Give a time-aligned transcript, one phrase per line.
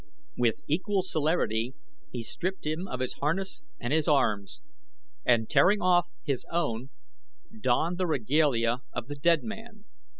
[0.35, 1.75] With equal celerity
[2.09, 4.59] he stripped him of his harness and his arms,
[5.27, 6.89] and tearing off his own,
[7.55, 9.85] donned the regalia of the dead man.